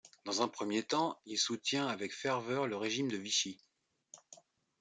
[0.25, 3.59] Dans un premier temps, il soutient avec ferveur le régime de Vichy.